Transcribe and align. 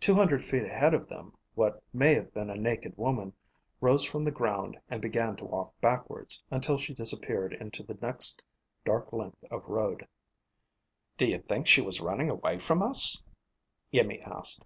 Two 0.00 0.16
hundred 0.16 0.44
feet 0.44 0.64
ahead 0.64 0.92
of 0.94 1.08
them, 1.08 1.32
what 1.54 1.80
may 1.92 2.14
have 2.14 2.34
been 2.34 2.50
a 2.50 2.56
naked 2.56 2.96
woman 2.98 3.34
rose 3.80 4.02
from 4.02 4.24
the 4.24 4.32
ground, 4.32 4.76
and 4.90 5.00
began 5.00 5.36
to 5.36 5.44
walk 5.44 5.80
backwards 5.80 6.42
until 6.50 6.76
she 6.76 6.92
disappeared 6.92 7.52
into 7.52 7.84
the 7.84 7.96
next 8.02 8.42
dark 8.84 9.12
length 9.12 9.44
of 9.48 9.64
road. 9.68 10.08
"Do 11.16 11.26
you 11.26 11.38
think 11.38 11.68
she 11.68 11.80
was 11.80 12.00
running 12.00 12.28
away 12.28 12.58
from 12.58 12.82
us?" 12.82 13.22
Iimmi 13.94 14.22
asked. 14.26 14.64